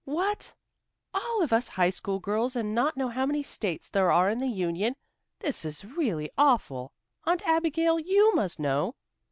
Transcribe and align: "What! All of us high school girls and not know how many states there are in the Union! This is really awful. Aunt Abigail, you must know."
"What! 0.03 0.51
All 1.13 1.43
of 1.43 1.53
us 1.53 1.67
high 1.67 1.91
school 1.91 2.17
girls 2.19 2.55
and 2.55 2.73
not 2.73 2.97
know 2.97 3.07
how 3.09 3.27
many 3.27 3.43
states 3.43 3.87
there 3.87 4.11
are 4.11 4.31
in 4.31 4.39
the 4.39 4.47
Union! 4.47 4.95
This 5.37 5.63
is 5.63 5.85
really 5.85 6.31
awful. 6.39 6.91
Aunt 7.25 7.45
Abigail, 7.47 7.99
you 7.99 8.33
must 8.33 8.57
know." 8.57 8.95